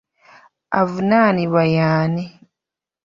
Avunaanibwa 0.79 1.63
y'ani? 1.75 2.23